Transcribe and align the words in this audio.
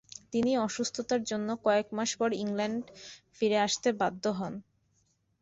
তিনি 0.33 0.51
অসুস্থতার 0.59 1.21
জন্য 1.23 1.49
কয়েকমাস 1.65 2.09
পর 2.19 2.29
ইংল্যান্ড 2.43 2.83
ফিরে 3.37 3.57
আসতে 3.67 3.89
বাধ্য 4.01 4.23
হন। 4.37 4.53